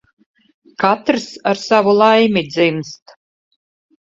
Katrs 0.81 1.27
ar 1.49 1.57
savu 1.65 1.93
laimi 1.99 2.43
dzimst. 2.51 3.05